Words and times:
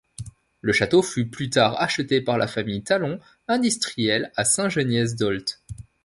Le 0.61 0.73
château 0.73 1.03
fut 1.03 1.27
plus 1.29 1.51
tard 1.51 1.79
acheté 1.79 2.21
par 2.21 2.39
la 2.39 2.47
famille 2.47 2.81
Talon, 2.81 3.19
industriel 3.47 4.31
à 4.35 4.45
Saint-Geniez 4.45 5.13
d'Olt. 5.13 5.61